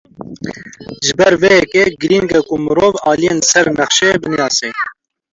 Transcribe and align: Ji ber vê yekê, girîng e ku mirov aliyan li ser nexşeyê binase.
Ji 1.05 1.11
ber 1.17 1.33
vê 1.41 1.51
yekê, 1.59 1.83
girîng 2.01 2.29
e 2.37 2.39
ku 2.47 2.55
mirov 2.63 2.93
aliyan 3.11 3.37
li 3.41 3.47
ser 3.51 3.65
nexşeyê 3.79 4.15
binase. 4.23 4.69